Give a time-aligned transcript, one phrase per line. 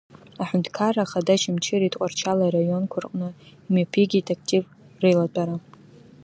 [0.41, 3.29] Аҳәынҭқарра Ахада Очамчыреи Тҟәарчали араионқәа рҟны
[3.67, 4.63] имҩаԥигеит актив
[5.01, 5.55] реилатәара.